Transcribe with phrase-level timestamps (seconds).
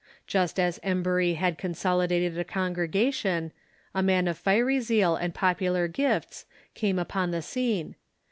[0.25, 3.51] Just as Emburj^ had consolidated a congrega tion,
[3.93, 7.93] a man of fiery zeal and popular gifts came upon the scene.